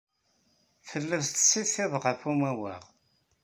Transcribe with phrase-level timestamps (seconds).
[0.87, 2.83] Telliḍ tettsitiḍ ɣef umawaɣ.